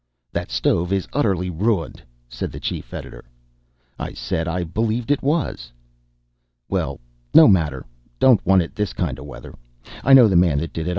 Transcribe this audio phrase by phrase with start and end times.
[0.33, 3.23] "That stove is utterly ruined," said the chief editor.
[3.99, 5.71] I said I believed it was.
[6.67, 6.99] "Well,
[7.35, 7.85] no matter
[8.17, 9.53] don't want it this kind of weather.
[10.03, 10.89] I know the man that did it.